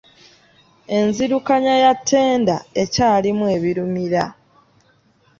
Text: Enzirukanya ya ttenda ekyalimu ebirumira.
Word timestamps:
Enzirukanya 0.99 1.73
ya 1.83 1.91
ttenda 1.99 2.57
ekyalimu 2.83 3.43
ebirumira. 3.55 4.23